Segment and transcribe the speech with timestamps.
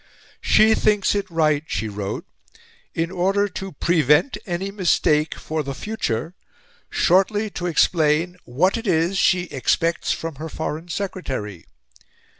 [0.41, 2.25] "She thinks it right," she wrote,
[2.95, 6.33] "in order TO PREVENT ANY MISTAKE for the FUTURE,
[6.89, 11.67] shortly to explain WHAT IT IS SHE EXPECTS FROM HER FOREIGN SECRETARY.